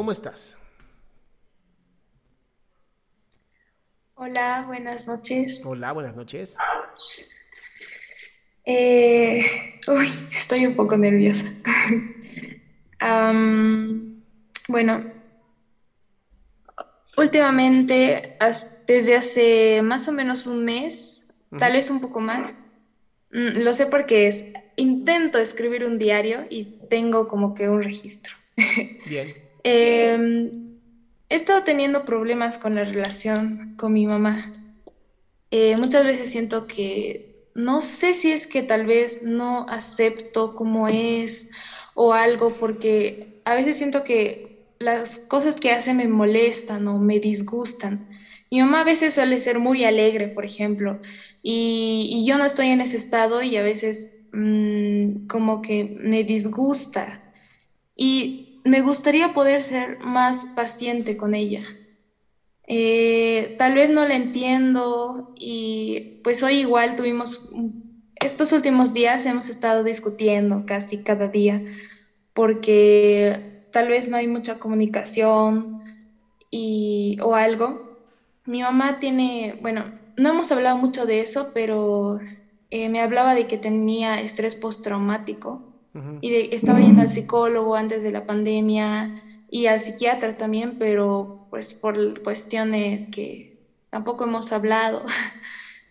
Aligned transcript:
¿Cómo 0.00 0.12
estás? 0.12 0.56
Hola, 4.14 4.64
buenas 4.66 5.06
noches. 5.06 5.60
Hola, 5.62 5.92
buenas 5.92 6.16
noches. 6.16 6.56
Eh, 8.64 9.44
uy, 9.88 10.10
estoy 10.34 10.64
un 10.64 10.74
poco 10.74 10.96
nerviosa. 10.96 11.44
Bueno, 14.68 15.04
últimamente, 17.18 18.38
desde 18.86 19.16
hace 19.16 19.82
más 19.82 20.08
o 20.08 20.12
menos 20.12 20.46
un 20.46 20.64
mes, 20.64 21.26
tal 21.58 21.74
vez 21.74 21.90
un 21.90 22.00
poco 22.00 22.20
más, 22.20 22.54
mm, 23.32 23.58
lo 23.58 23.74
sé 23.74 23.84
porque 23.84 24.28
es, 24.28 24.46
intento 24.76 25.38
escribir 25.38 25.84
un 25.84 25.98
diario 25.98 26.46
y 26.48 26.78
tengo 26.88 27.28
como 27.28 27.52
que 27.52 27.68
un 27.68 27.82
registro. 27.82 28.34
Bien. 29.04 29.49
Em, 29.64 30.78
he 31.28 31.34
estado 31.36 31.64
teniendo 31.64 32.04
problemas 32.04 32.58
con 32.58 32.74
la 32.74 32.84
relación 32.84 33.74
con 33.76 33.92
mi 33.92 34.06
mamá. 34.06 34.52
Eh, 35.50 35.76
muchas 35.76 36.04
veces 36.04 36.30
siento 36.30 36.66
que 36.66 37.48
no 37.54 37.82
sé 37.82 38.14
si 38.14 38.32
es 38.32 38.46
que 38.46 38.62
tal 38.62 38.86
vez 38.86 39.22
no 39.22 39.66
acepto 39.68 40.54
como 40.54 40.88
es 40.88 41.50
o 41.94 42.12
algo, 42.12 42.52
porque 42.58 43.40
a 43.44 43.54
veces 43.54 43.76
siento 43.76 44.04
que 44.04 44.50
las 44.78 45.18
cosas 45.18 45.56
que 45.60 45.72
hace 45.72 45.94
me 45.94 46.08
molestan 46.08 46.88
o 46.88 46.98
me 46.98 47.20
disgustan. 47.20 48.08
Mi 48.50 48.60
mamá 48.60 48.80
a 48.80 48.84
veces 48.84 49.14
suele 49.14 49.40
ser 49.40 49.58
muy 49.58 49.84
alegre, 49.84 50.28
por 50.28 50.44
ejemplo, 50.44 51.00
y, 51.42 52.24
yo 52.26 52.38
no 52.38 52.44
estoy 52.44 52.68
en 52.68 52.80
ese 52.80 52.96
estado 52.96 53.42
y 53.42 53.56
a 53.56 53.62
veces 53.62 54.12
mm, 54.32 55.26
como 55.26 55.62
que 55.62 55.84
me 55.84 56.24
disgusta. 56.24 57.22
Y 57.96 58.49
me 58.64 58.80
gustaría 58.80 59.32
poder 59.34 59.62
ser 59.62 59.98
más 60.00 60.46
paciente 60.56 61.16
con 61.16 61.34
ella. 61.34 61.64
Eh, 62.66 63.56
tal 63.58 63.74
vez 63.74 63.90
no 63.90 64.06
la 64.06 64.14
entiendo 64.14 65.32
y 65.34 66.20
pues 66.22 66.42
hoy 66.42 66.60
igual 66.60 66.94
tuvimos, 66.94 67.48
estos 68.14 68.52
últimos 68.52 68.92
días 68.92 69.26
hemos 69.26 69.48
estado 69.48 69.82
discutiendo 69.82 70.64
casi 70.66 71.02
cada 71.02 71.28
día 71.28 71.64
porque 72.32 73.66
tal 73.72 73.88
vez 73.88 74.08
no 74.08 74.16
hay 74.16 74.28
mucha 74.28 74.58
comunicación 74.58 75.82
y, 76.50 77.18
o 77.22 77.34
algo. 77.34 77.98
Mi 78.44 78.62
mamá 78.62 78.98
tiene, 79.00 79.58
bueno, 79.60 79.92
no 80.16 80.30
hemos 80.30 80.52
hablado 80.52 80.76
mucho 80.76 81.06
de 81.06 81.20
eso, 81.20 81.52
pero 81.52 82.18
eh, 82.70 82.88
me 82.88 83.00
hablaba 83.00 83.34
de 83.34 83.46
que 83.46 83.58
tenía 83.58 84.20
estrés 84.20 84.54
postraumático 84.54 85.69
Ujú. 85.94 86.20
y 86.20 86.30
de- 86.30 86.48
estaba 86.52 86.80
yendo 86.82 87.02
al 87.02 87.10
psicólogo 87.10 87.74
antes 87.76 88.02
de 88.02 88.10
la 88.12 88.24
pandemia 88.24 89.10
y 89.48 89.66
al 89.66 89.80
psiquiatra 89.80 90.34
también, 90.36 90.76
pero 90.78 91.32
pues 91.48 91.74
por 91.74 92.22
cuestiones 92.22 93.08
que 93.08 93.46
tampoco 93.90 94.24
hemos 94.24 94.52
hablado, 94.52 95.04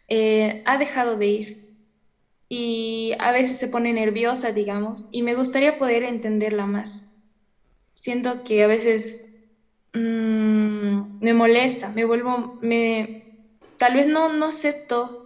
eh, 0.09 0.61
ha 0.65 0.77
dejado 0.77 1.17
de 1.17 1.27
ir 1.27 1.47
y 2.49 3.13
a 3.19 3.31
veces 3.31 3.59
se 3.59 3.67
pone 3.67 3.93
nerviosa, 3.93 4.51
digamos, 4.51 5.05
y 5.11 5.23
me 5.23 5.35
gustaría 5.35 5.77
poder 5.77 6.03
entenderla 6.03 6.65
más. 6.65 7.05
Siento 7.93 8.43
que 8.43 8.63
a 8.63 8.67
veces 8.67 9.25
mm, 9.93 11.03
me 11.19 11.33
molesta, 11.33 11.91
me 11.93 12.05
vuelvo, 12.05 12.53
me, 12.59 13.09
tal 13.77 13.95
vez 13.95 14.07
no, 14.07 14.29
no 14.33 14.47
acepto 14.47 15.17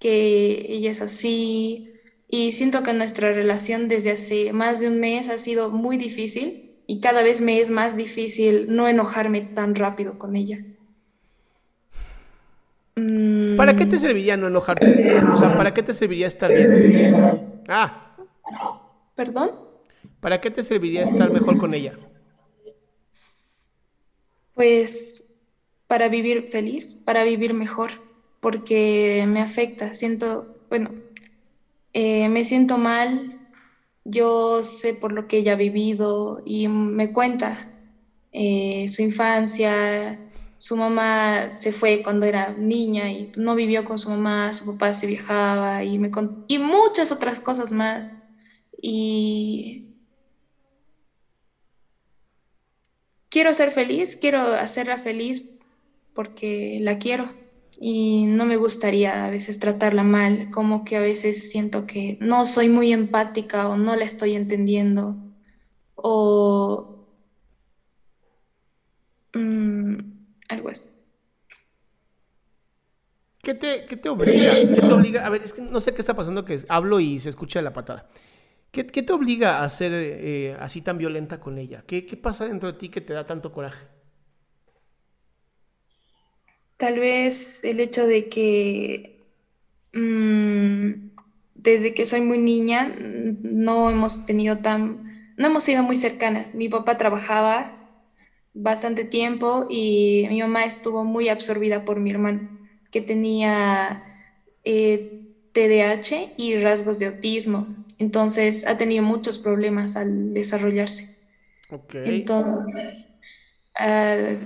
que 0.00 0.62
ella 0.68 0.92
es 0.92 1.02
así 1.02 1.82
y 2.28 2.52
siento 2.52 2.82
que 2.82 2.92
nuestra 2.92 3.32
relación 3.32 3.88
desde 3.88 4.12
hace 4.12 4.52
más 4.52 4.80
de 4.80 4.88
un 4.88 5.00
mes 5.00 5.28
ha 5.28 5.38
sido 5.38 5.70
muy 5.70 5.96
difícil 5.96 6.76
y 6.86 7.00
cada 7.00 7.22
vez 7.22 7.40
me 7.40 7.60
es 7.60 7.70
más 7.70 7.96
difícil 7.96 8.66
no 8.74 8.88
enojarme 8.88 9.42
tan 9.42 9.74
rápido 9.74 10.18
con 10.18 10.36
ella. 10.36 10.58
Mm, 12.96 13.56
¿Para 13.56 13.76
qué 13.76 13.86
te 13.86 13.98
serviría 13.98 14.36
no 14.36 14.48
enojarte? 14.48 15.20
O 15.32 15.36
sea, 15.36 15.56
¿para 15.56 15.74
qué 15.74 15.82
te 15.82 15.92
serviría 15.92 16.26
estar 16.26 16.52
bien? 16.52 17.62
Ah, 17.68 18.16
¿Perdón? 19.14 19.66
¿para 20.20 20.40
qué 20.40 20.50
te 20.50 20.62
serviría 20.62 21.04
estar 21.04 21.30
mejor 21.30 21.58
con 21.58 21.74
ella? 21.74 21.96
Pues 24.54 25.32
para 25.86 26.08
vivir 26.08 26.48
feliz, 26.48 26.96
para 27.04 27.22
vivir 27.24 27.54
mejor, 27.54 27.90
porque 28.40 29.24
me 29.28 29.40
afecta, 29.40 29.94
siento, 29.94 30.56
bueno, 30.68 30.90
eh, 31.98 32.28
me 32.28 32.44
siento 32.44 32.76
mal, 32.76 33.40
yo 34.04 34.62
sé 34.62 34.92
por 34.92 35.12
lo 35.12 35.26
que 35.26 35.38
ella 35.38 35.52
ha 35.52 35.56
vivido 35.56 36.42
y 36.44 36.68
me 36.68 37.10
cuenta 37.10 37.70
eh, 38.32 38.86
su 38.90 39.00
infancia, 39.00 40.20
su 40.58 40.76
mamá 40.76 41.50
se 41.52 41.72
fue 41.72 42.02
cuando 42.02 42.26
era 42.26 42.52
niña 42.52 43.10
y 43.10 43.32
no 43.36 43.54
vivió 43.54 43.82
con 43.84 43.98
su 43.98 44.10
mamá, 44.10 44.52
su 44.52 44.66
papá 44.66 44.92
se 44.92 45.06
viajaba 45.06 45.84
y, 45.84 45.98
me 45.98 46.10
y 46.48 46.58
muchas 46.58 47.12
otras 47.12 47.40
cosas 47.40 47.72
más. 47.72 48.12
Y 48.82 49.94
quiero 53.30 53.54
ser 53.54 53.70
feliz, 53.70 54.16
quiero 54.16 54.42
hacerla 54.42 54.98
feliz 54.98 55.48
porque 56.12 56.76
la 56.82 56.98
quiero 56.98 57.45
y 57.80 58.26
no 58.26 58.44
me 58.46 58.56
gustaría 58.56 59.24
a 59.26 59.30
veces 59.30 59.58
tratarla 59.58 60.02
mal, 60.04 60.50
como 60.50 60.84
que 60.84 60.96
a 60.96 61.00
veces 61.00 61.50
siento 61.50 61.86
que 61.86 62.18
no 62.20 62.44
soy 62.46 62.68
muy 62.68 62.92
empática 62.92 63.68
o 63.68 63.76
no 63.76 63.96
la 63.96 64.04
estoy 64.04 64.34
entendiendo 64.34 65.16
o 65.96 67.06
mm, 69.34 69.96
algo 70.48 70.68
así. 70.68 70.88
¿Qué 73.42 73.54
te, 73.54 73.86
qué 73.86 73.96
te 73.96 74.08
obliga? 74.08 74.72
¿Qué 74.72 74.82
te 74.82 74.92
obliga? 74.92 75.24
A 75.24 75.30
ver, 75.30 75.42
es 75.42 75.52
que 75.52 75.62
no 75.62 75.80
sé 75.80 75.94
qué 75.94 76.00
está 76.00 76.14
pasando, 76.14 76.44
que 76.44 76.64
hablo 76.68 76.98
y 77.00 77.20
se 77.20 77.28
escucha 77.30 77.62
la 77.62 77.72
patada. 77.72 78.08
¿Qué, 78.72 78.86
qué 78.86 79.02
te 79.02 79.12
obliga 79.12 79.62
a 79.62 79.68
ser 79.70 79.92
eh, 79.94 80.56
así 80.60 80.82
tan 80.82 80.98
violenta 80.98 81.40
con 81.40 81.58
ella? 81.58 81.84
¿Qué, 81.86 82.06
qué 82.06 82.16
pasa 82.16 82.46
dentro 82.46 82.72
de 82.72 82.78
ti 82.78 82.90
que 82.90 83.00
te 83.02 83.14
da 83.14 83.26
tanto 83.26 83.52
coraje? 83.52 83.86
Tal 86.76 86.98
vez 86.98 87.64
el 87.64 87.80
hecho 87.80 88.06
de 88.06 88.28
que 88.28 89.02
mm, 89.92 90.92
desde 91.54 91.94
que 91.94 92.06
soy 92.06 92.20
muy 92.22 92.38
niña 92.38 92.94
no 92.98 93.90
hemos 93.90 94.24
tenido 94.24 94.60
tan, 94.60 95.02
no 95.36 95.46
hemos 95.48 95.64
sido 95.64 95.82
muy 95.82 95.96
cercanas. 95.96 96.54
Mi 96.54 96.68
papá 96.68 96.96
trabajaba 96.98 97.76
bastante 98.54 99.04
tiempo 99.04 99.66
y 99.68 100.26
mi 100.30 100.40
mamá 100.42 100.64
estuvo 100.66 101.04
muy 101.04 101.28
absorbida 101.28 101.84
por 101.84 102.00
mi 102.00 102.10
hermano, 102.10 102.48
que 102.90 103.02
tenía 103.02 104.04
eh, 104.64 105.10
TDAH 105.52 106.34
y 106.36 106.58
rasgos 106.58 106.98
de 106.98 107.06
autismo. 107.06 107.74
Entonces 107.98 108.66
ha 108.66 108.76
tenido 108.78 109.02
muchos 109.04 109.38
problemas 109.40 109.96
al 109.96 110.34
desarrollarse. 110.34 111.04
Ok. 111.68 111.94
Entonces, 112.02 113.05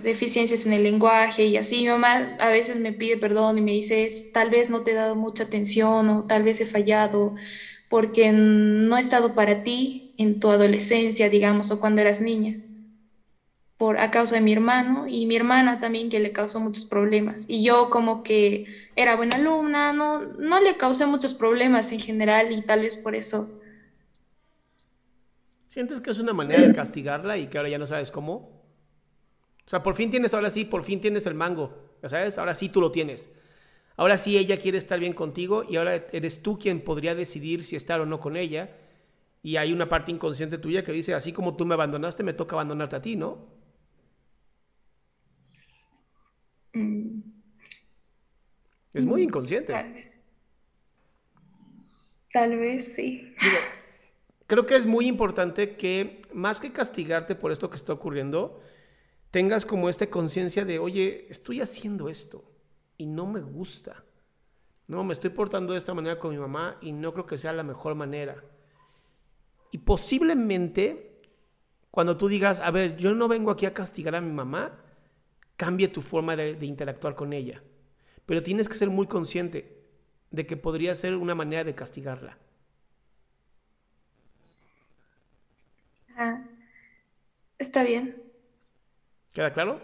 deficiencias 0.02 0.66
en 0.66 0.72
el 0.72 0.82
lenguaje 0.82 1.46
y 1.46 1.56
así. 1.56 1.82
Mi 1.82 1.88
mamá 1.88 2.36
a 2.38 2.50
veces 2.50 2.76
me 2.76 2.92
pide 2.92 3.16
perdón 3.16 3.58
y 3.58 3.60
me 3.60 3.72
dice, 3.72 4.08
tal 4.32 4.50
vez 4.50 4.70
no 4.70 4.82
te 4.82 4.92
he 4.92 4.94
dado 4.94 5.16
mucha 5.16 5.44
atención 5.44 6.08
o 6.08 6.24
tal 6.26 6.42
vez 6.42 6.60
he 6.60 6.66
fallado 6.66 7.34
porque 7.88 8.32
no 8.32 8.96
he 8.96 9.00
estado 9.00 9.34
para 9.34 9.62
ti 9.64 10.14
en 10.18 10.40
tu 10.40 10.50
adolescencia, 10.50 11.28
digamos, 11.28 11.70
o 11.70 11.80
cuando 11.80 12.00
eras 12.00 12.20
niña, 12.20 12.60
por 13.76 13.98
a 13.98 14.10
causa 14.10 14.36
de 14.36 14.40
mi 14.42 14.52
hermano 14.52 15.08
y 15.08 15.26
mi 15.26 15.36
hermana 15.36 15.80
también 15.80 16.10
que 16.10 16.20
le 16.20 16.32
causó 16.32 16.60
muchos 16.60 16.84
problemas. 16.84 17.46
Y 17.48 17.64
yo 17.64 17.90
como 17.90 18.22
que 18.22 18.66
era 18.94 19.16
buena 19.16 19.36
alumna, 19.36 19.92
no, 19.92 20.20
no 20.20 20.60
le 20.60 20.76
causé 20.76 21.06
muchos 21.06 21.34
problemas 21.34 21.90
en 21.92 22.00
general 22.00 22.52
y 22.52 22.62
tal 22.62 22.82
vez 22.82 22.96
por 22.96 23.14
eso. 23.14 23.48
¿Sientes 25.68 26.00
que 26.00 26.10
es 26.10 26.18
una 26.18 26.32
manera 26.32 26.62
de 26.62 26.72
castigarla 26.72 27.38
y 27.38 27.46
que 27.48 27.58
ahora 27.58 27.70
ya 27.70 27.78
no 27.78 27.86
sabes 27.86 28.10
cómo? 28.10 28.59
O 29.70 29.76
sea, 29.78 29.84
por 29.84 29.94
fin 29.94 30.10
tienes, 30.10 30.34
ahora 30.34 30.50
sí, 30.50 30.64
por 30.64 30.82
fin 30.82 31.00
tienes 31.00 31.26
el 31.26 31.34
mango, 31.34 31.94
¿ya 32.02 32.08
sabes? 32.08 32.38
Ahora 32.38 32.56
sí 32.56 32.70
tú 32.70 32.80
lo 32.80 32.90
tienes. 32.90 33.30
Ahora 33.96 34.18
sí 34.18 34.36
ella 34.36 34.58
quiere 34.58 34.78
estar 34.78 34.98
bien 34.98 35.12
contigo 35.12 35.62
y 35.62 35.76
ahora 35.76 35.94
eres 36.10 36.42
tú 36.42 36.58
quien 36.58 36.80
podría 36.80 37.14
decidir 37.14 37.62
si 37.62 37.76
estar 37.76 38.00
o 38.00 38.04
no 38.04 38.18
con 38.18 38.36
ella. 38.36 38.76
Y 39.44 39.58
hay 39.58 39.72
una 39.72 39.88
parte 39.88 40.10
inconsciente 40.10 40.58
tuya 40.58 40.82
que 40.82 40.90
dice, 40.90 41.14
así 41.14 41.32
como 41.32 41.54
tú 41.54 41.66
me 41.66 41.74
abandonaste, 41.74 42.24
me 42.24 42.32
toca 42.32 42.56
abandonarte 42.56 42.96
a 42.96 43.00
ti, 43.00 43.14
¿no? 43.14 43.46
Mm. 46.72 47.20
Es 48.92 49.04
muy 49.04 49.22
inconsciente. 49.22 49.72
Tal 49.72 49.92
vez. 49.92 50.26
Tal 52.32 52.58
vez 52.58 52.92
sí. 52.92 53.36
creo 54.48 54.66
que 54.66 54.74
es 54.74 54.84
muy 54.84 55.06
importante 55.06 55.76
que, 55.76 56.22
más 56.34 56.58
que 56.58 56.72
castigarte 56.72 57.36
por 57.36 57.52
esto 57.52 57.70
que 57.70 57.76
está 57.76 57.92
ocurriendo, 57.92 58.60
tengas 59.30 59.64
como 59.66 59.88
esta 59.88 60.08
conciencia 60.08 60.64
de, 60.64 60.78
oye, 60.78 61.26
estoy 61.30 61.60
haciendo 61.60 62.08
esto 62.08 62.44
y 62.96 63.06
no 63.06 63.26
me 63.26 63.40
gusta. 63.40 64.04
No, 64.88 65.04
me 65.04 65.14
estoy 65.14 65.30
portando 65.30 65.72
de 65.72 65.78
esta 65.78 65.94
manera 65.94 66.18
con 66.18 66.32
mi 66.32 66.38
mamá 66.38 66.76
y 66.80 66.92
no 66.92 67.12
creo 67.12 67.26
que 67.26 67.38
sea 67.38 67.52
la 67.52 67.62
mejor 67.62 67.94
manera. 67.94 68.42
Y 69.70 69.78
posiblemente 69.78 71.20
cuando 71.90 72.16
tú 72.16 72.28
digas, 72.28 72.60
a 72.60 72.70
ver, 72.70 72.96
yo 72.96 73.14
no 73.14 73.28
vengo 73.28 73.50
aquí 73.50 73.66
a 73.66 73.74
castigar 73.74 74.14
a 74.14 74.20
mi 74.20 74.32
mamá, 74.32 74.78
cambie 75.56 75.88
tu 75.88 76.02
forma 76.02 76.36
de, 76.36 76.54
de 76.54 76.66
interactuar 76.66 77.14
con 77.16 77.32
ella. 77.32 77.62
Pero 78.26 78.42
tienes 78.42 78.68
que 78.68 78.74
ser 78.76 78.90
muy 78.90 79.06
consciente 79.08 79.84
de 80.30 80.46
que 80.46 80.56
podría 80.56 80.94
ser 80.94 81.16
una 81.16 81.34
manera 81.34 81.64
de 81.64 81.74
castigarla. 81.74 82.38
Ah, 86.16 86.44
está 87.58 87.84
bien. 87.84 88.19
¿Queda 89.32 89.52
claro? 89.52 89.80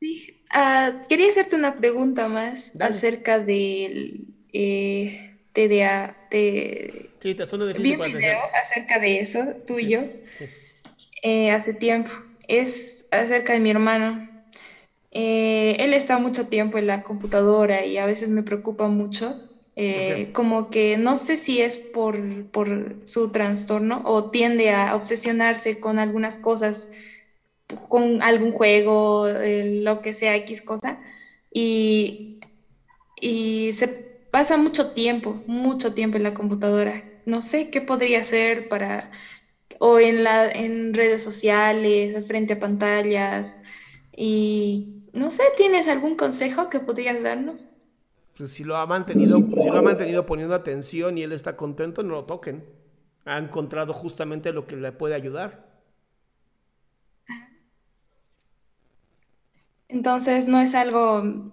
Sí, 0.00 0.34
ah, 0.50 0.92
quería 1.08 1.30
hacerte 1.30 1.56
una 1.56 1.76
pregunta 1.76 2.28
más 2.28 2.70
acerca 2.78 3.40
del 3.40 4.26
eh, 4.52 5.34
TDA. 5.52 6.14
Sí, 6.30 7.34
te 7.34 7.46
Vi 7.78 7.94
un 7.94 8.02
video 8.02 8.38
acerca 8.52 8.98
de 8.98 9.20
eso, 9.20 9.54
tuyo, 9.66 10.04
eh, 11.22 11.50
hace 11.50 11.72
tiempo. 11.72 12.10
Es 12.46 13.06
acerca 13.10 13.54
de 13.54 13.60
mi 13.60 13.70
hermano. 13.70 14.28
Eh, 15.10 15.76
él 15.78 15.94
está 15.94 16.18
mucho 16.18 16.48
tiempo 16.48 16.76
en 16.76 16.86
la 16.86 17.02
computadora 17.02 17.86
y 17.86 17.96
a 17.96 18.04
veces 18.04 18.28
me 18.28 18.42
preocupa 18.42 18.88
mucho. 18.88 19.40
Como 20.32 20.70
que 20.70 20.96
no 20.98 21.16
sé 21.16 21.36
si 21.36 21.60
es 21.60 21.78
por, 21.78 22.50
por 22.50 22.96
su 23.06 23.30
trastorno 23.30 24.02
o 24.04 24.30
tiende 24.30 24.70
a 24.72 24.94
obsesionarse 24.94 25.80
con 25.80 25.98
algunas 25.98 26.38
cosas 26.38 26.90
con 27.88 28.22
algún 28.22 28.52
juego, 28.52 29.28
lo 29.28 30.00
que 30.00 30.12
sea, 30.12 30.36
X 30.36 30.62
cosa, 30.62 31.00
y, 31.50 32.40
y 33.20 33.72
se 33.72 33.88
pasa 34.30 34.56
mucho 34.56 34.92
tiempo, 34.92 35.42
mucho 35.46 35.94
tiempo 35.94 36.16
en 36.16 36.24
la 36.24 36.34
computadora. 36.34 37.04
No 37.24 37.40
sé 37.40 37.70
qué 37.70 37.80
podría 37.80 38.20
hacer 38.20 38.68
para, 38.68 39.10
o 39.80 39.98
en, 39.98 40.22
la, 40.24 40.50
en 40.50 40.94
redes 40.94 41.22
sociales, 41.22 42.26
frente 42.26 42.54
a 42.54 42.60
pantallas, 42.60 43.56
y 44.16 45.02
no 45.12 45.30
sé, 45.30 45.42
¿tienes 45.56 45.88
algún 45.88 46.16
consejo 46.16 46.70
que 46.70 46.80
podrías 46.80 47.22
darnos? 47.22 47.70
Pues 48.36 48.52
si 48.52 48.64
lo 48.64 48.76
ha 48.76 48.86
mantenido, 48.86 49.38
si 49.38 49.70
lo 49.70 49.78
ha 49.78 49.82
mantenido 49.82 50.26
poniendo 50.26 50.54
atención 50.54 51.16
y 51.16 51.22
él 51.22 51.32
está 51.32 51.56
contento, 51.56 52.02
no 52.02 52.14
lo 52.14 52.24
toquen. 52.24 52.64
Ha 53.24 53.38
encontrado 53.38 53.92
justamente 53.92 54.52
lo 54.52 54.66
que 54.66 54.76
le 54.76 54.92
puede 54.92 55.14
ayudar. 55.14 55.75
Entonces 59.88 60.46
no 60.46 60.60
es 60.60 60.74
algo 60.74 61.52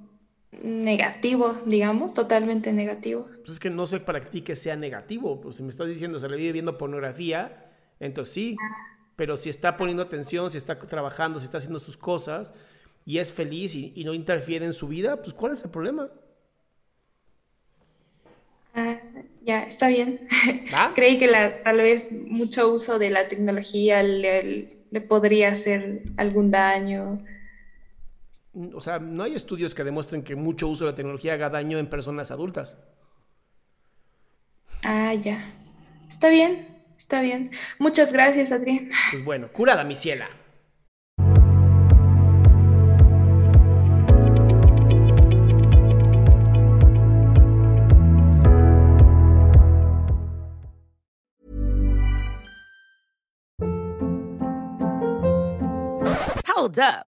negativo, 0.62 1.54
digamos, 1.66 2.14
totalmente 2.14 2.74
negativo. 2.74 3.28
Pues 3.40 3.54
es 3.54 3.60
que 3.60 3.70
no 3.70 3.86
sé 3.86 4.00
para 4.00 4.22
ti 4.22 4.42
que 4.42 4.56
sea 4.56 4.76
negativo. 4.76 5.42
Pues 5.42 5.58
si 5.58 5.64
me 5.64 5.70
estás 5.70 5.88
diciendo 5.88 6.20
se 6.20 6.30
le 6.30 6.38
vive 6.38 6.54
viendo 6.54 6.78
pornografía, 6.78 7.72
entonces 8.00 8.34
sí. 8.34 8.58
Pero 9.16 9.38
si 9.38 9.50
está 9.50 9.78
poniendo 9.78 10.04
atención, 10.04 10.50
si 10.52 10.58
está 10.58 10.80
trabajando, 10.80 11.40
si 11.40 11.46
está 11.46 11.60
haciendo 11.60 11.80
sus 11.80 11.98
cosas 11.98 12.54
y 13.06 13.20
es 13.20 13.34
feliz 13.34 13.76
y, 13.76 14.04
no 14.04 14.14
interfiere 14.14 14.66
en 14.66 14.74
su 14.74 14.88
vida, 14.88 15.22
pues 15.22 15.34
¿cuál 15.34 15.54
es 15.54 15.64
el 15.64 15.70
problema? 15.70 16.10
Ah, 18.74 18.98
ya, 19.44 19.64
está 19.64 19.90
bien. 19.90 20.28
Creí 20.96 21.20
que 21.20 21.28
la, 21.28 21.62
tal 21.62 21.78
vez 21.78 22.12
mucho 22.12 22.74
uso 22.74 22.98
de 22.98 23.12
la 23.12 23.28
tecnología 23.28 24.02
le, 24.02 24.78
le 24.90 25.02
podría 25.02 25.50
hacer 25.50 26.02
algún 26.18 26.50
daño 26.50 27.24
o 28.74 28.82
sea, 28.82 29.00
no 29.00 29.24
hay 29.24 29.34
estudios 29.36 29.74
que 29.74 29.84
demuestren 29.84 30.24
que 30.24 30.36
mucho 30.36 30.68
uso 30.68 30.86
de 30.86 30.92
la 30.92 30.96
tecnología 30.96 31.34
haga 31.34 31.50
daño 31.50 31.80
en 31.80 31.88
personas 31.88 32.32
adultas. 32.32 32.78
Ah, 34.84 35.14
ya. 35.14 35.54
Está 36.10 36.30
bien, 36.30 36.68
está 36.98 37.22
bien. 37.22 37.52
Muchas 37.80 38.14
gracias, 38.14 38.52
Adrián. 38.52 38.92
Pues 39.12 39.24
bueno, 39.24 39.48
curada, 39.52 39.84
mi 39.84 39.96
ciela. 39.96 40.30
Hold 56.56 56.80
up. 56.80 57.13